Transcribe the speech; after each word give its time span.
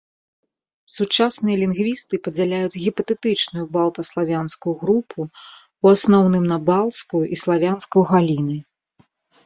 Сучасныя 0.95 1.55
лінгвісты 1.63 2.19
падзяляюць 2.29 2.79
гіпатэтычную 2.87 3.65
балта-славянскую 3.77 4.75
групу 4.83 5.19
ў 5.29 5.85
асноўным 6.01 6.43
на 6.57 6.63
балцкую 6.75 7.25
і 7.35 7.45
славянскую 7.47 8.03
галіны. 8.15 8.57